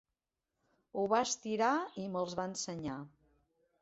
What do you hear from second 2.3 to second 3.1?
va ensenyar.